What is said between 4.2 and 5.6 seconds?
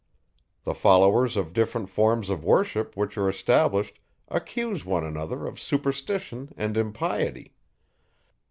accuse one another of